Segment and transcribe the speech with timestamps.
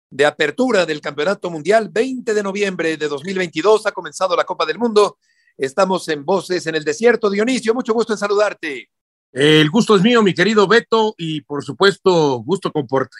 [0.08, 3.84] de apertura del Campeonato Mundial 20 de noviembre de 2022.
[3.84, 5.18] Ha comenzado la Copa del Mundo.
[5.58, 7.28] Estamos en Voces en el Desierto.
[7.28, 8.88] Dionisio, mucho gusto en saludarte.
[9.32, 12.72] El gusto es mío, mi querido Beto, y por supuesto, gusto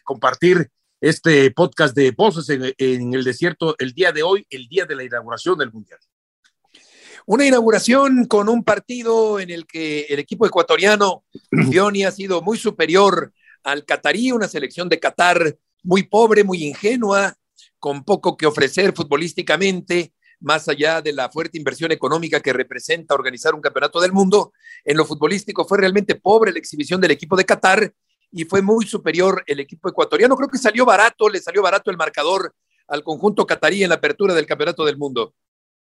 [0.04, 0.70] compartir
[1.02, 5.04] este podcast de Voces en, el Desierto el día de hoy, el día de la
[5.04, 6.00] inauguración del Mundial.
[7.26, 12.56] Una inauguración con un partido en el que el equipo ecuatoriano, Diony, ha sido muy
[12.56, 17.36] superior al catarí, una selección de Qatar muy pobre, muy ingenua,
[17.78, 23.54] con poco que ofrecer futbolísticamente, más allá de la fuerte inversión económica que representa organizar
[23.54, 24.52] un campeonato del mundo,
[24.84, 27.92] en lo futbolístico fue realmente pobre la exhibición del equipo de Qatar
[28.30, 30.36] y fue muy superior el equipo ecuatoriano.
[30.36, 32.54] Creo que salió barato, le salió barato el marcador
[32.86, 35.34] al conjunto catarí en la apertura del campeonato del mundo.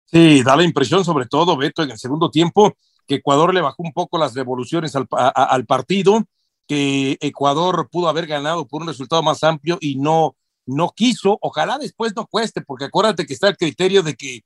[0.05, 3.83] Sí, da la impresión, sobre todo, Beto, en el segundo tiempo, que Ecuador le bajó
[3.83, 6.23] un poco las revoluciones al, al partido,
[6.67, 10.35] que Ecuador pudo haber ganado por un resultado más amplio y no
[10.67, 14.43] no quiso, ojalá después no cueste, porque acuérdate que está el criterio de que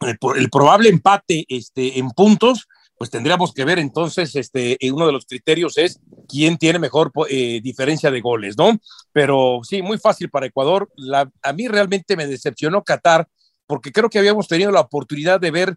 [0.00, 5.26] el, probable empate este, en puntos, pues tendríamos que ver entonces, este, uno de los
[5.26, 8.78] criterios es quién tiene mejor eh, diferencia de goles, ¿no?
[9.12, 10.90] Pero sí, muy fácil para Ecuador.
[10.96, 13.28] La, a mí realmente me decepcionó Qatar,
[13.66, 15.76] porque creo que habíamos tenido la oportunidad de ver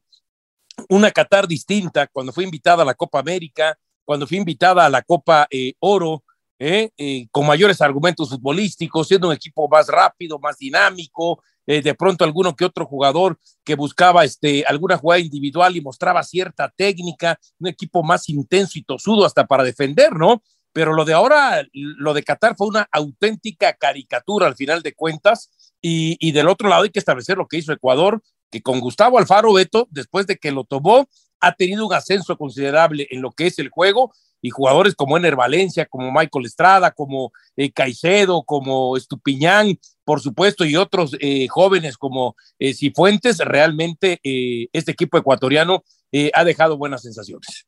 [0.90, 5.02] una Qatar distinta cuando fue invitada a la Copa América, cuando fue invitada a la
[5.02, 6.23] Copa eh, Oro,
[6.60, 7.28] ¿eh?
[7.32, 12.56] Con mayores argumentos futbolísticos, siendo un equipo más rápido, más dinámico, eh, de pronto alguno
[12.56, 18.04] que otro jugador que buscaba este, alguna jugada individual y mostraba cierta técnica, un equipo
[18.04, 20.44] más intenso y tosudo hasta para defender, ¿no?
[20.74, 25.76] Pero lo de ahora, lo de Qatar fue una auténtica caricatura al final de cuentas
[25.82, 29.20] y, y del otro lado hay que establecer lo que hizo Ecuador, que con Gustavo
[29.20, 31.08] Alfaro Beto, después de que lo tomó,
[31.40, 34.14] ha tenido un ascenso considerable en lo que es el juego
[34.44, 40.66] y jugadores como Ener Valencia, como Michael Estrada, como eh, Caicedo, como Estupiñán, por supuesto,
[40.66, 44.20] y otros eh, jóvenes como eh, Cifuentes, realmente
[44.74, 45.84] este equipo ecuatoriano
[46.34, 47.66] ha dejado buenas sensaciones.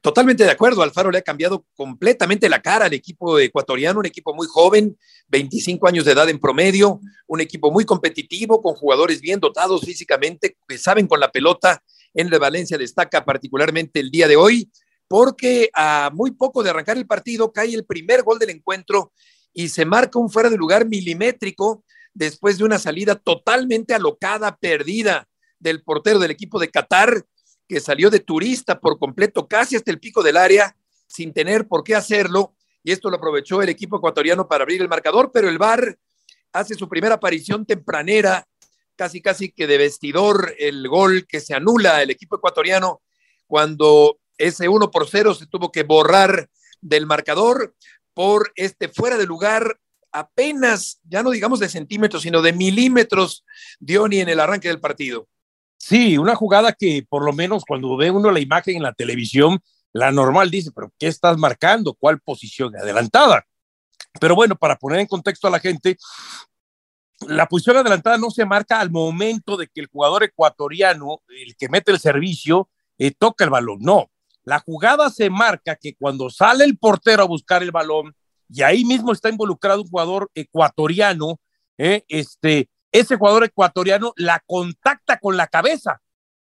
[0.00, 4.34] Totalmente de acuerdo, Alfaro le ha cambiado completamente la cara al equipo ecuatoriano, un equipo
[4.34, 4.96] muy joven,
[5.28, 10.56] 25 años de edad en promedio, un equipo muy competitivo, con jugadores bien dotados físicamente,
[10.66, 11.82] que saben con la pelota.
[12.14, 14.70] En la Valencia destaca particularmente el día de hoy,
[15.08, 19.12] porque a muy poco de arrancar el partido cae el primer gol del encuentro
[19.52, 21.82] y se marca un fuera de lugar milimétrico
[22.12, 25.26] después de una salida totalmente alocada, perdida
[25.58, 27.24] del portero del equipo de Qatar,
[27.66, 30.76] que salió de turista por completo, casi hasta el pico del área,
[31.06, 32.54] sin tener por qué hacerlo.
[32.82, 35.98] Y esto lo aprovechó el equipo ecuatoriano para abrir el marcador, pero el VAR
[36.52, 38.46] hace su primera aparición tempranera,
[38.96, 43.02] casi casi que de vestidor, el gol que se anula el equipo ecuatoriano
[43.46, 46.48] cuando ese 1 por 0 se tuvo que borrar
[46.80, 47.74] del marcador
[48.14, 49.78] por este fuera de lugar
[50.12, 53.44] apenas, ya no digamos de centímetros, sino de milímetros,
[53.78, 55.28] Diony en el arranque del partido.
[55.76, 59.60] Sí, una jugada que por lo menos cuando ve uno la imagen en la televisión,
[59.92, 61.94] la normal dice, pero ¿qué estás marcando?
[61.94, 63.46] ¿Cuál posición adelantada?
[64.20, 65.96] Pero bueno, para poner en contexto a la gente,
[67.26, 71.68] la posición adelantada no se marca al momento de que el jugador ecuatoriano, el que
[71.68, 72.68] mete el servicio,
[72.98, 73.78] eh, toca el balón.
[73.80, 74.10] No,
[74.48, 78.16] la jugada se marca que cuando sale el portero a buscar el balón
[78.48, 81.38] y ahí mismo está involucrado un jugador ecuatoriano,
[81.76, 82.02] ¿eh?
[82.08, 86.00] este, ese jugador ecuatoriano la contacta con la cabeza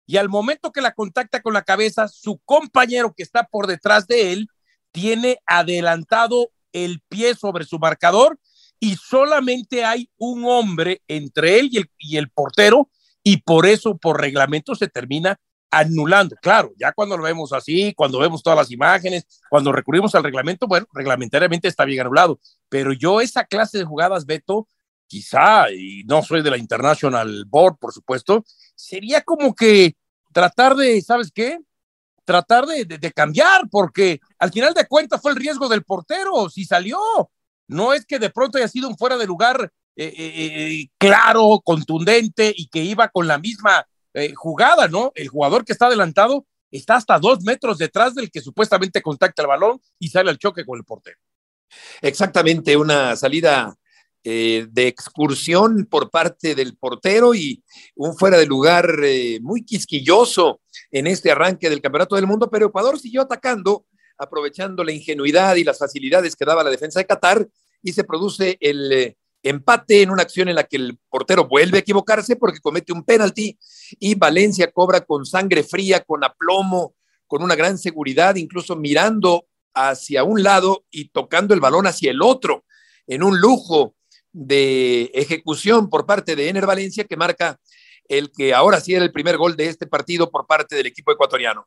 [0.07, 4.07] y al momento que la contacta con la cabeza, su compañero que está por detrás
[4.07, 4.49] de él
[4.93, 8.39] tiene adelantado el pie sobre su marcador
[8.79, 12.91] y solamente hay un hombre entre él y el, y el portero
[13.25, 16.37] y por eso, por reglamento, se termina anulando.
[16.41, 20.67] Claro, ya cuando lo vemos así, cuando vemos todas las imágenes, cuando recurrimos al reglamento,
[20.67, 22.39] bueno, reglamentariamente está bien anulado.
[22.69, 24.69] Pero yo esa clase de jugadas, Beto,
[25.07, 28.45] quizá, y no soy de la International Board, por supuesto,
[28.75, 29.97] sería como que
[30.33, 31.59] tratar de, ¿sabes qué?
[32.25, 36.99] Tratar de, cambiar, porque al final de cuentas fue el riesgo del portero, si salió.
[37.67, 41.61] No es que de pronto haya sido un fuera de lugar eh, eh, eh, claro,
[41.65, 43.87] contundente y que iba con la misma
[44.19, 45.13] eh, jugada, ¿no?
[45.15, 49.49] El jugador que está adelantado está hasta dos metros detrás del que supuestamente contacta el
[49.49, 51.19] balón y sale al choque con el portero.
[52.01, 53.75] Exactamente, una salida
[54.25, 57.63] eh, de excursión por parte del portero y
[57.95, 60.61] un fuera de lugar eh, muy quisquilloso
[60.91, 63.87] en este arranque del Campeonato del Mundo, pero Ecuador siguió atacando
[64.19, 67.49] aprovechando la ingenuidad y las facilidades que daba la defensa de Qatar,
[67.81, 71.81] y se produce el empate en una acción en la que el portero vuelve a
[71.81, 73.59] equivocarse porque comete un penalti
[73.99, 76.95] y Valencia cobra con sangre fría, con aplomo,
[77.27, 82.23] con una gran seguridad, incluso mirando hacia un lado y tocando el balón hacia el
[82.23, 82.65] otro,
[83.07, 83.95] en un lujo
[84.33, 87.59] de ejecución por parte de Ener Valencia que marca
[88.09, 91.13] el que ahora sí era el primer gol de este partido por parte del equipo
[91.13, 91.67] ecuatoriano.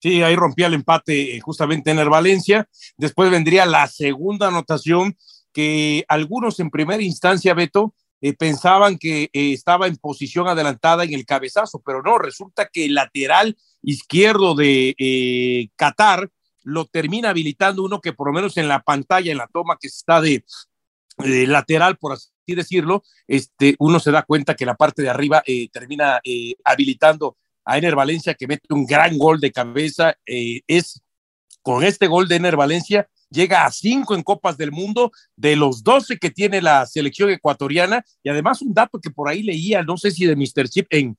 [0.00, 2.68] Sí, ahí rompía el empate eh, justamente Ener Valencia.
[2.96, 5.16] Después vendría la segunda anotación
[5.58, 11.14] que algunos en primera instancia, Beto, eh, pensaban que eh, estaba en posición adelantada en
[11.14, 16.30] el cabezazo, pero no, resulta que el lateral izquierdo de Qatar
[16.68, 19.88] lo termina habilitando uno que por lo menos en la pantalla, en la toma que
[19.88, 20.44] está de,
[21.16, 25.68] lateral, por así decirlo, este, uno se da cuenta que la parte de arriba eh,
[25.72, 30.14] termina eh, habilitando a Ener Valencia, que mete un gran gol de cabeza.
[30.24, 31.02] Eh, es
[31.62, 35.82] con este gol de Ener Valencia, llega a cinco en Copas del Mundo de los
[35.82, 38.04] doce que tiene la selección ecuatoriana.
[38.22, 40.68] Y además, un dato que por ahí leía, no sé si de Mr.
[40.68, 41.16] Chip en,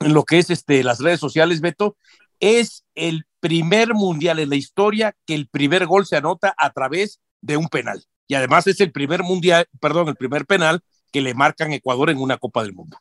[0.00, 1.96] en lo que es este, las redes sociales, Beto,
[2.40, 7.20] es el primer mundial en la historia que el primer gol se anota a través
[7.40, 8.04] de un penal.
[8.26, 10.80] Y además es el primer mundial, perdón, el primer penal
[11.12, 12.98] que le marcan Ecuador en una Copa del Mundo.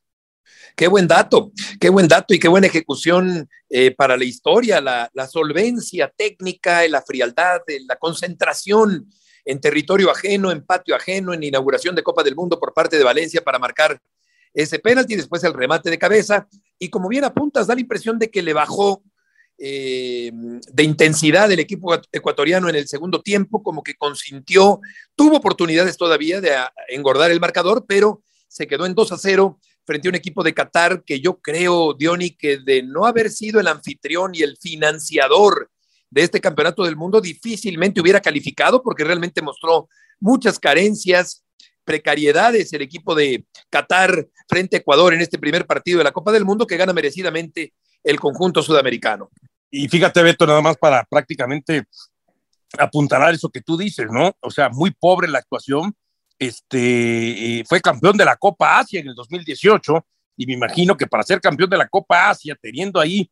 [0.75, 5.27] Qué buen dato, qué buen dato y qué buena ejecución eh, para la historia, la,
[5.27, 9.09] solvencia técnica, la frialdad, la concentración
[9.43, 13.03] en territorio ajeno, en patio ajeno, en inauguración de Copa del Mundo por parte de
[13.03, 13.99] Valencia para marcar
[14.53, 16.47] ese penalti, después el remate de cabeza.
[16.77, 19.03] Y como bien apuntas, da la impresión de que le bajó
[19.57, 24.79] eh, de intensidad del equipo ecuatoriano en el segundo tiempo, como que consintió,
[25.15, 26.55] tuvo oportunidades todavía de
[26.89, 30.53] engordar el marcador, pero se quedó en 2 a 0 frente a un equipo de
[30.53, 35.71] Qatar que yo creo, Diony, que de no haber sido el anfitrión y el financiador
[36.09, 39.87] de este campeonato del mundo, difícilmente hubiera calificado porque realmente mostró
[40.19, 41.43] muchas carencias,
[41.85, 46.33] precariedades el equipo de Qatar frente a Ecuador en este primer partido de la Copa
[46.33, 47.73] del Mundo que gana merecidamente
[48.03, 49.29] el conjunto sudamericano.
[49.71, 51.85] Y fíjate, Beto, nada más para prácticamente
[52.77, 54.35] apuntalar eso que tú dices, ¿no?
[54.41, 55.95] O sea, muy pobre la actuación.
[56.39, 60.05] Este fue campeón de la Copa Asia en el 2018
[60.37, 63.29] y me imagino que para ser campeón de la Copa Asia, teniendo ahí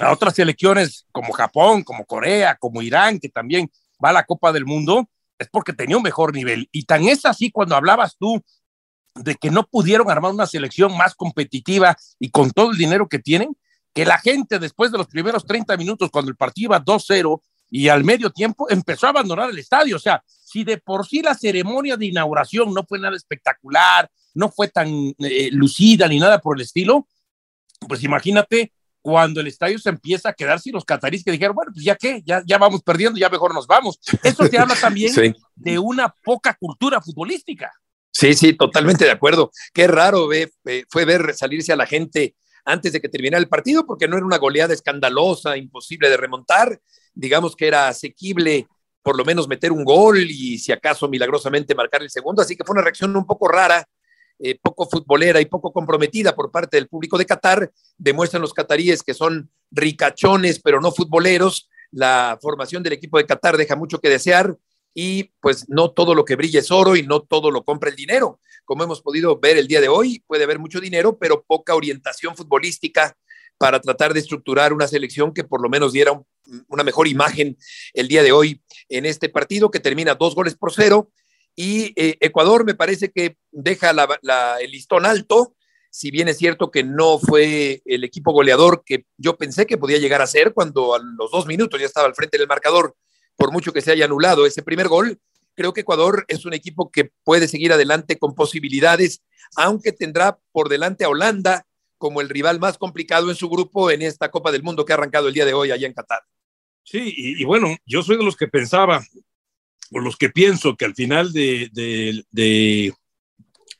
[0.00, 3.70] a otras selecciones como Japón, como Corea, como Irán, que también
[4.02, 5.08] va a la Copa del Mundo,
[5.38, 6.68] es porque tenía un mejor nivel.
[6.70, 8.42] Y tan es así cuando hablabas tú
[9.14, 13.18] de que no pudieron armar una selección más competitiva y con todo el dinero que
[13.18, 13.56] tienen,
[13.94, 17.88] que la gente después de los primeros 30 minutos, cuando el partido iba 2-0 y
[17.88, 19.96] al medio tiempo, empezó a abandonar el estadio.
[19.96, 24.50] O sea, si de por sí la ceremonia de inauguración no fue nada espectacular, no
[24.50, 24.88] fue tan
[25.18, 27.06] eh, lucida ni nada por el estilo,
[27.86, 31.72] pues imagínate cuando el estadio se empieza a quedar sin los cataríes que dijeron, bueno,
[31.72, 33.98] pues ya qué, ya, ya vamos perdiendo, ya mejor nos vamos.
[34.22, 35.12] Eso te habla también
[35.54, 37.72] de una poca cultura futbolística.
[38.10, 39.50] Sí, sí, totalmente de acuerdo.
[39.72, 40.28] Qué raro
[40.88, 42.34] fue ver salirse a la gente
[42.64, 46.80] antes de que terminara el partido, porque no era una goleada escandalosa, imposible de remontar.
[47.18, 48.68] Digamos que era asequible
[49.02, 52.42] por lo menos meter un gol y si acaso milagrosamente marcar el segundo.
[52.42, 53.88] Así que fue una reacción un poco rara,
[54.38, 57.72] eh, poco futbolera y poco comprometida por parte del público de Qatar.
[57.96, 61.68] Demuestran los cataríes que son ricachones, pero no futboleros.
[61.90, 64.56] La formación del equipo de Qatar deja mucho que desear
[64.94, 67.96] y pues no todo lo que brilla es oro y no todo lo compra el
[67.96, 68.38] dinero.
[68.64, 72.36] Como hemos podido ver el día de hoy, puede haber mucho dinero, pero poca orientación
[72.36, 73.16] futbolística
[73.58, 76.12] para tratar de estructurar una selección que por lo menos diera
[76.68, 77.58] una mejor imagen
[77.92, 81.10] el día de hoy en este partido que termina dos goles por cero.
[81.54, 83.90] Y eh, Ecuador me parece que deja
[84.60, 85.56] el listón alto,
[85.90, 89.98] si bien es cierto que no fue el equipo goleador que yo pensé que podía
[89.98, 92.94] llegar a ser cuando a los dos minutos ya estaba al frente del marcador
[93.38, 95.20] por mucho que se haya anulado ese primer gol,
[95.54, 99.22] creo que Ecuador es un equipo que puede seguir adelante con posibilidades,
[99.56, 101.66] aunque tendrá por delante a Holanda
[101.98, 104.96] como el rival más complicado en su grupo en esta Copa del Mundo que ha
[104.96, 106.22] arrancado el día de hoy allá en Qatar.
[106.84, 109.04] Sí, y, bueno, yo soy de los que pensaba,
[109.90, 112.94] o los que pienso que al final de, de,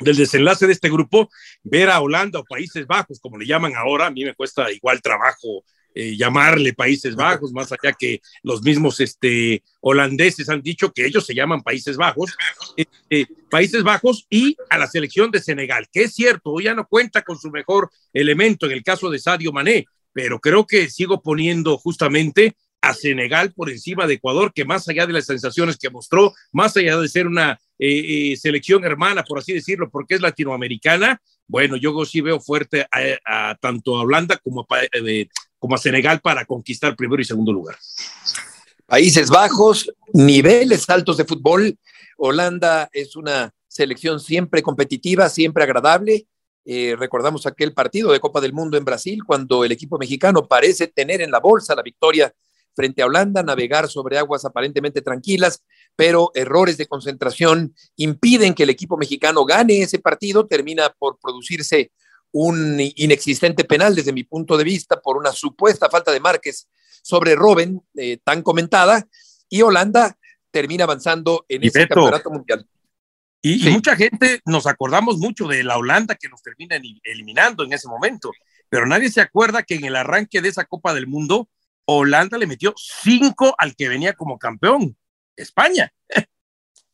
[0.00, 1.30] del desenlace de este grupo,
[1.62, 5.00] ver a Holanda o Países Bajos, como le llaman ahora, a mí me cuesta igual
[5.00, 11.06] trabajo eh, llamarle Países Bajos, más allá que los mismos este, holandeses han dicho que
[11.06, 12.36] ellos se llaman Países Bajos,
[12.76, 16.86] este, Países Bajos y a la selección de Senegal, que es cierto, hoy ya no
[16.86, 21.22] cuenta con su mejor elemento en el caso de Sadio Mané, pero creo que sigo
[21.22, 25.90] poniendo justamente a Senegal por encima de Ecuador, que más allá de las sensaciones que
[25.90, 30.20] mostró, más allá de ser una eh, eh, selección hermana, por así decirlo, porque es
[30.20, 32.86] latinoamericana, bueno, yo sí veo fuerte
[33.24, 34.80] a, tanto a Holanda como a,
[35.58, 37.76] como a Senegal para conquistar primero y segundo lugar.
[38.86, 41.78] Países Bajos, niveles altos de fútbol.
[42.16, 46.26] Holanda es una selección siempre competitiva, siempre agradable.
[46.64, 50.86] Eh, recordamos aquel partido de Copa del Mundo en Brasil, cuando el equipo mexicano parece
[50.86, 52.32] tener en la bolsa la victoria
[52.74, 55.64] frente a Holanda, navegar sobre aguas aparentemente tranquilas,
[55.96, 61.90] pero errores de concentración impiden que el equipo mexicano gane ese partido, termina por producirse
[62.40, 66.68] un inexistente penal desde mi punto de vista por una supuesta falta de Márquez
[67.02, 69.08] sobre Robben, eh, tan comentada,
[69.48, 70.16] y Holanda
[70.52, 72.64] termina avanzando en ese campeonato mundial.
[73.42, 77.88] Y, mucha gente nos acordamos mucho de la Holanda que nos termina eliminando en ese
[77.88, 78.30] momento,
[78.68, 81.48] pero nadie se acuerda que en el arranque de esa Copa del Mundo,
[81.86, 84.96] Holanda le metió cinco al que venía como campeón,
[85.34, 85.92] España.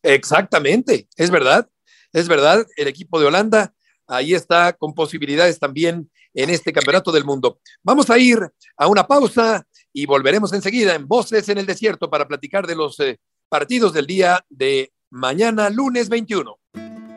[0.02, 1.68] Exactamente, es verdad,
[2.14, 3.74] es verdad, el equipo de Holanda
[4.06, 7.60] ahí está con posibilidades también en este campeonato del mundo.
[7.82, 8.38] Vamos a ir
[8.76, 12.98] a una pausa y volveremos enseguida en Voces en el Desierto para platicar de los
[13.00, 13.18] eh,
[13.48, 16.58] partidos del día de mañana lunes 21.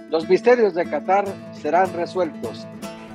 [0.10, 1.26] Los misterios de Qatar
[1.60, 2.66] serán resueltos.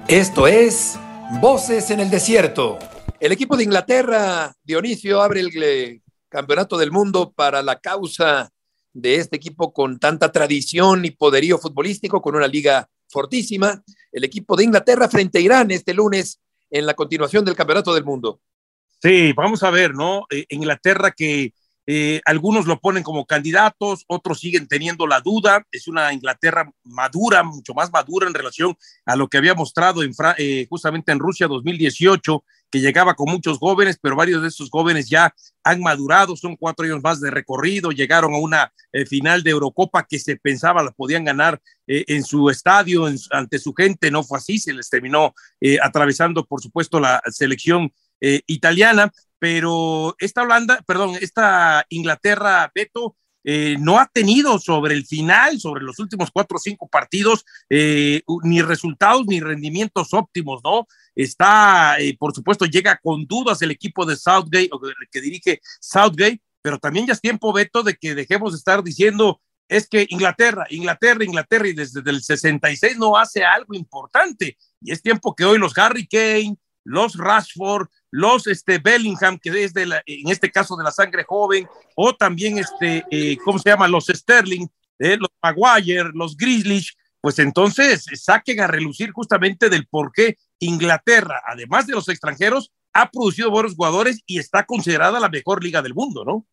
[0.09, 0.99] Esto es
[1.41, 2.79] Voces en el Desierto.
[3.21, 8.51] El equipo de Inglaterra, Dionisio, abre el eh, campeonato del mundo para la causa
[8.93, 13.83] de este equipo con tanta tradición y poderío futbolístico, con una liga fortísima.
[14.11, 16.41] El equipo de Inglaterra frente a Irán este lunes
[16.71, 18.41] en la continuación del campeonato del mundo.
[19.01, 20.27] Sí, vamos a ver, ¿no?
[20.31, 21.53] Eh, Inglaterra que
[21.87, 25.67] eh, algunos lo ponen como candidatos, otros siguen teniendo la duda.
[25.73, 30.67] Es una Inglaterra madura, mucho más madura en relación a lo que había mostrado eh,
[30.69, 35.33] justamente en Rusia 2018, que llegaba con muchos jóvenes, pero varios de esos jóvenes ya
[35.63, 40.05] han madurado, son cuatro años más de recorrido, llegaron a una eh, final de Eurocopa
[40.09, 44.59] que se pensaba la podían ganar en su estadio, ante su gente, no fue así,
[44.59, 45.35] se les terminó
[45.83, 47.93] atravesando, por supuesto, la selección
[48.47, 55.59] italiana, pero esta Holanda, perdón, esta Inglaterra, Beto, eh, no ha tenido sobre el final,
[55.59, 60.87] sobre los últimos cuatro o cinco partidos, eh, ni resultados ni rendimientos óptimos, ¿no?
[61.15, 64.71] Está, eh, por supuesto, llega con dudas el equipo de Southgate,
[65.11, 69.41] que dirige Southgate, pero también ya es tiempo, Beto, de que dejemos de estar diciendo,
[69.69, 74.57] es que Inglaterra, Inglaterra, Inglaterra, y desde el 66 no hace algo importante.
[74.81, 79.73] Y es tiempo que hoy los Harry Kane, los Rashford, los este, Bellingham, que es
[79.73, 81.67] de la, en este caso de la sangre joven,
[81.97, 83.89] o también, este, eh, ¿cómo se llama?
[83.89, 90.13] Los Sterling, eh, los Maguire, los Grizzlies, pues entonces saquen a relucir justamente del por
[90.13, 95.65] qué Inglaterra, además de los extranjeros, ha producido buenos jugadores y está considerada la mejor
[95.65, 96.47] liga del mundo, ¿no?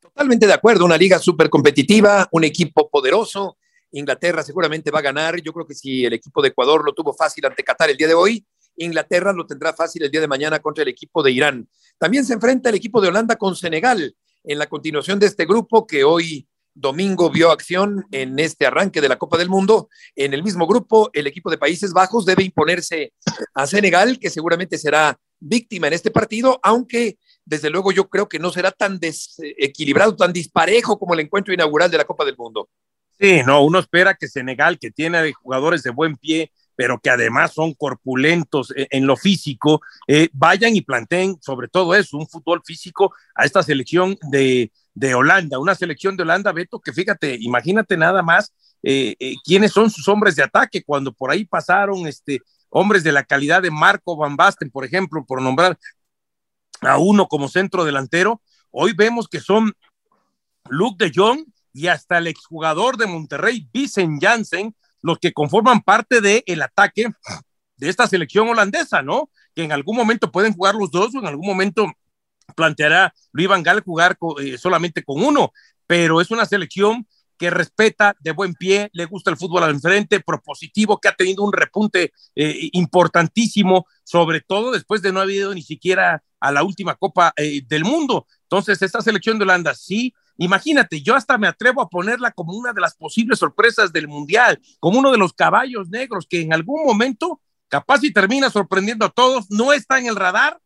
[0.00, 3.58] Totalmente de acuerdo, una liga súper competitiva, un equipo poderoso.
[3.92, 5.40] Inglaterra seguramente va a ganar.
[5.42, 8.08] Yo creo que si el equipo de Ecuador lo tuvo fácil ante Qatar el día
[8.08, 11.68] de hoy, Inglaterra lo tendrá fácil el día de mañana contra el equipo de Irán.
[11.98, 14.14] También se enfrenta el equipo de Holanda con Senegal
[14.44, 19.08] en la continuación de este grupo que hoy domingo vio acción en este arranque de
[19.08, 19.88] la Copa del Mundo.
[20.14, 23.14] En el mismo grupo, el equipo de Países Bajos debe imponerse
[23.54, 28.38] a Senegal, que seguramente será víctima en este partido, aunque desde luego yo creo que
[28.38, 32.68] no será tan desequilibrado, tan disparejo como el encuentro inaugural de la Copa del Mundo.
[33.18, 37.52] Sí, no, uno espera que Senegal, que tiene jugadores de buen pie, pero que además
[37.54, 42.62] son corpulentos e, en lo físico, eh, vayan y planteen sobre todo eso, un fútbol
[42.64, 44.70] físico a esta selección de,
[45.14, 48.52] Holanda, una selección de Holanda, Beto, que fíjate, imagínate nada más
[48.82, 52.40] eh, eh, quiénes son sus hombres de ataque cuando por ahí pasaron este,
[52.70, 55.78] hombres de la calidad de Marco Van Basten, por ejemplo, por nombrar
[56.82, 58.40] a uno como centro delantero,
[58.70, 59.72] hoy vemos que son
[60.68, 64.74] Luke de Jong y hasta el exjugador de Monterrey, Vicen Janssen,
[65.06, 67.06] los que conforman parte del el ataque
[67.76, 69.30] de esta selección holandesa, ¿no?
[69.54, 71.86] Que en algún momento pueden jugar los dos o en algún momento
[72.56, 75.52] planteará Luis Van Gaal jugar eh, solamente con uno,
[75.86, 77.06] pero es una selección
[77.38, 81.44] que respeta de buen pie, le gusta el fútbol al enfrente, propositivo, que ha tenido
[81.44, 86.64] un repunte eh, importantísimo, sobre todo después de no haber ido ni siquiera a la
[86.64, 88.26] última Copa eh, del Mundo.
[88.42, 92.72] Entonces, esta selección de Holanda sí Imagínate, yo hasta me atrevo a ponerla como una
[92.72, 96.84] de las posibles sorpresas del Mundial, como uno de los caballos negros que en algún
[96.84, 100.60] momento, capaz y termina sorprendiendo a todos, no está en el radar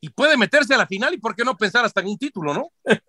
[0.00, 2.54] y puede meterse a la final y por qué no pensar hasta en un título,
[2.54, 2.72] ¿no?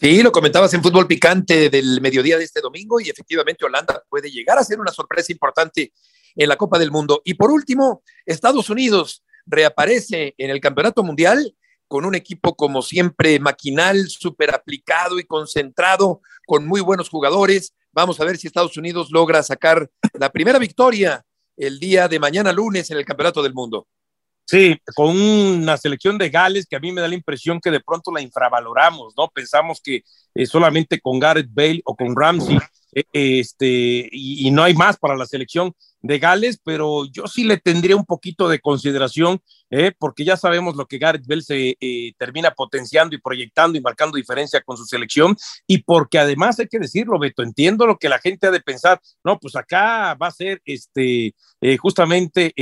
[0.00, 4.30] Sí, lo comentabas en fútbol picante del mediodía de este domingo y efectivamente Holanda puede
[4.30, 5.92] llegar a ser una sorpresa importante
[6.36, 7.20] en la Copa del Mundo.
[7.24, 11.52] Y por último, Estados Unidos reaparece en el Campeonato Mundial
[11.88, 17.74] con un equipo como siempre maquinal, súper aplicado y concentrado, con muy buenos jugadores.
[17.92, 21.24] Vamos a ver si Estados Unidos logra sacar la primera victoria
[21.56, 23.88] el día de mañana lunes en el Campeonato del Mundo.
[24.44, 27.80] Sí, con una selección de Gales que a mí me da la impresión que de
[27.80, 29.28] pronto la infravaloramos, ¿no?
[29.28, 30.02] Pensamos que
[30.34, 32.58] eh, solamente con Gareth Bale o con Ramsey,
[32.94, 37.56] eh, este, y, no hay más para la selección de Gales, pero yo sí le
[37.56, 39.40] tendría un poquito de consideración,
[39.70, 41.76] eh, porque ya sabemos lo que Gareth Bale se
[42.16, 45.36] termina potenciando y proyectando y marcando diferencia con su selección,
[45.66, 49.00] y porque además hay que decirlo, Beto, entiendo lo que la gente ha de pensar,
[49.24, 51.34] no, pues acá va a ser este,
[51.78, 52.54] justamente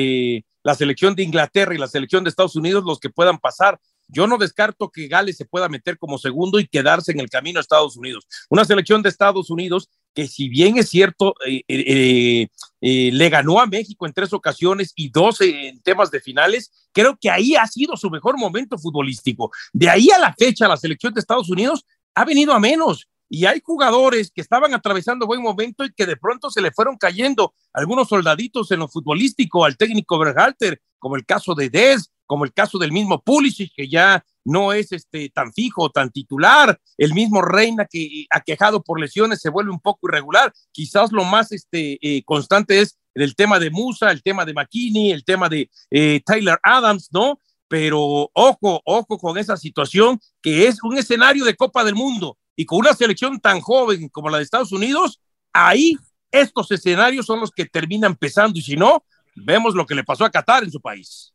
[0.67, 3.79] la selección de Inglaterra y la selección de Estados Unidos los que puedan pasar.
[4.09, 7.59] Yo no descarto que Gales se pueda meter como segundo y quedarse en el camino
[7.59, 8.27] a Estados Unidos.
[8.49, 12.49] Una selección de Estados Unidos que si bien es cierto, eh, eh,
[12.81, 17.19] eh, le ganó a México en tres ocasiones y dos en temas de finales, creo
[17.21, 19.51] que ahí ha sido su mejor momento futbolístico.
[19.75, 21.85] De ahí a la fecha, la selección de Estados Unidos
[22.15, 26.17] ha venido a menos y hay jugadores que estaban atravesando buen momento y que de
[26.17, 31.27] pronto se le fueron cayendo algunos soldaditos en lo futbolístico al técnico Berhalter, como el
[31.27, 35.53] caso de Dez, como el caso del mismo Pulisic, que ya no es este, tan
[35.53, 40.53] fijo, tan titular, el mismo Reina que aquejado por lesiones se vuelve un poco irregular,
[40.73, 45.11] quizás lo más este, eh, constante es el tema de Musa, el tema de McKinney,
[45.11, 47.41] el tema de eh, Tyler Adams, ¿no?
[47.69, 52.65] Pero ojo, ojo con esa situación que es un escenario de Copa del Mundo y
[52.65, 55.21] con una selección tan joven como la de Estados Unidos,
[55.53, 55.97] ahí
[56.31, 59.05] estos escenarios son los que terminan pesando y si no,
[59.35, 61.33] vemos lo que le pasó a Qatar en su país.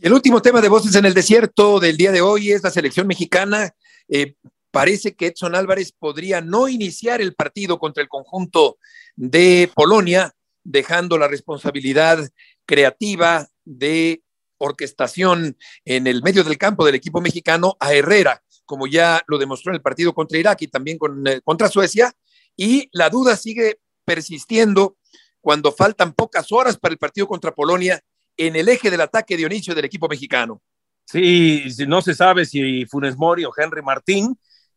[0.00, 3.06] El último tema de voces en el desierto del día de hoy es la selección
[3.06, 3.74] mexicana.
[4.08, 4.34] Eh,
[4.70, 8.78] parece que Edson Álvarez podría no iniciar el partido contra el conjunto
[9.14, 12.28] de Polonia, dejando la responsabilidad
[12.66, 14.22] creativa de
[14.58, 19.70] orquestación en el medio del campo del equipo mexicano a Herrera como ya lo demostró
[19.70, 22.12] en el partido contra Irak y también eh, contra Suecia,
[22.56, 24.98] y la duda sigue persistiendo
[25.40, 28.02] cuando faltan pocas horas para el partido contra Polonia
[28.36, 30.62] en el eje del ataque Dionisio del equipo mexicano.
[31.04, 34.36] Sí, no se sabe si Funes Mori o Henry Martín,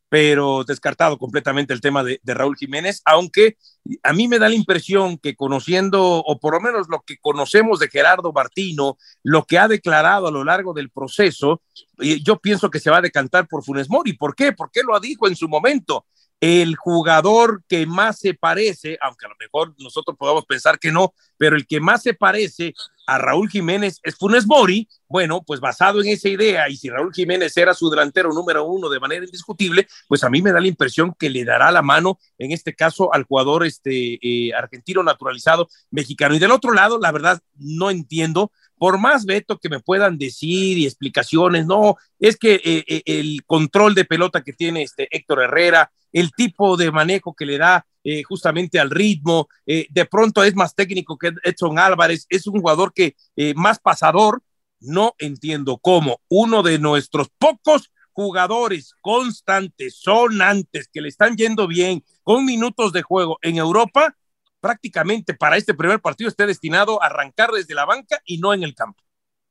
[0.09, 3.57] pero descartado completamente el tema de, Raúl Jiménez, aunque
[4.03, 7.79] a mí me da la impresión que conociendo, o por lo menos lo que conocemos
[7.79, 11.61] de Gerardo Martino, lo que ha declarado a lo largo del proceso,
[11.97, 14.13] yo pienso que se va a decantar por Funes Mori.
[14.13, 14.51] ¿Por qué?
[14.51, 16.05] Porque lo dijo en su momento
[16.41, 21.13] el jugador que más se parece, aunque a lo mejor nosotros podamos pensar que no,
[21.37, 22.73] pero el que más se parece
[23.05, 27.13] a Raúl Jiménez es Funes Mori, bueno, pues basado en esa idea y si Raúl
[27.13, 30.67] Jiménez era su delantero número uno de manera indiscutible, pues a mí me da la
[30.67, 35.67] impresión que le dará la mano, en este caso, al jugador este, eh, argentino naturalizado
[35.89, 36.35] mexicano.
[36.35, 40.77] Y del otro lado, la verdad, no entiendo por más veto que me puedan decir
[40.77, 45.43] y explicaciones, no, es que eh, eh, el control de pelota que tiene este Héctor
[45.43, 50.55] Herrera, el tipo de manejo que le da eh, justamente al ritmo, de pronto es
[50.55, 53.15] más técnico que Edson Álvarez, es un jugador que
[53.55, 54.41] más pasador,
[54.79, 62.03] no entiendo cómo uno de nuestros pocos jugadores constantes, sonantes, que le están yendo bien,
[62.23, 64.13] con minutos de juego en Europa,
[64.59, 68.63] prácticamente para este primer partido esté destinado a arrancar desde la banca y no en
[68.63, 69.01] el campo.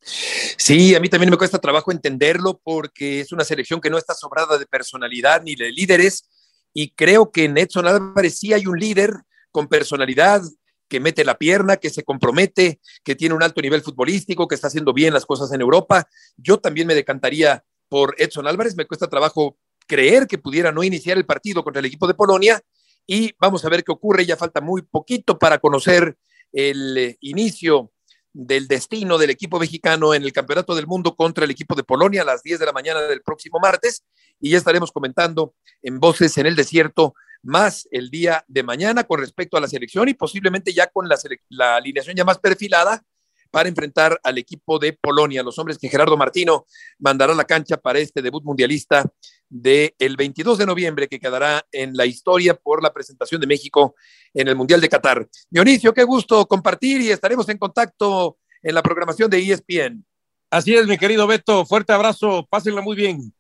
[0.03, 4.13] Sí, a mí también me cuesta trabajo entenderlo porque es una selección que no está
[4.13, 6.29] sobrada de personalidad ni de líderes
[6.73, 9.15] y creo que en Edson Álvarez sí hay un líder
[9.51, 10.43] con personalidad
[10.89, 14.69] que mete la pierna, que se compromete, que tiene un alto nivel futbolístico, que está
[14.69, 16.09] haciendo bien las cosas en Europa.
[16.37, 21.17] Yo también me decantaría por Edson Álvarez, me cuesta trabajo creer que pudiera no iniciar
[21.17, 22.61] el partido contra el equipo de Polonia
[23.07, 24.27] y vamos a ver qué ocurre.
[24.27, 26.17] Ya falta muy poquito para conocer
[26.53, 27.93] el eh, inicio
[28.33, 32.23] del destino del equipo mexicano en el Campeonato del Mundo contra el equipo de Polonia
[32.23, 34.05] a las 10 de la mañana del próximo martes
[34.41, 39.21] y ya estaremos comentando en Voces en el Desierto más el día de mañana con
[39.21, 41.17] respecto a la selección y posiblemente ya con la,
[41.49, 43.03] la alineación ya más perfilada
[43.51, 46.67] para enfrentar al equipo de Polonia, los hombres que Gerardo Martino
[46.99, 49.11] mandará a la cancha para este debut mundialista
[49.49, 53.95] del 22 de noviembre, que quedará en la historia por la presentación de México
[54.35, 55.27] en el Mundial de Qatar.
[55.49, 60.05] Dionisio, qué gusto compartir y estaremos en contacto en la programación de ESPN.
[60.51, 61.65] Así es, mi querido Beto.
[61.65, 62.47] Fuerte abrazo.
[62.51, 63.33] Pásenla muy bien.